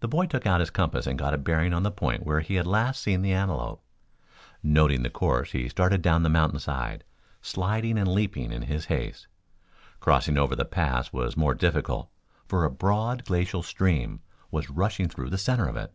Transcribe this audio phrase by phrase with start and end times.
[0.00, 2.56] The boy took out his compass and got a bearing on the point where he
[2.56, 3.80] had last seen the antelope.
[4.60, 7.04] Noting the course he started down the mountain side,
[7.40, 9.28] sliding and leaping in his haste.
[10.00, 12.10] Crossing over the pass was more difficult,
[12.48, 14.20] for a broad glacial stream
[14.50, 15.92] was rushing through the center of it.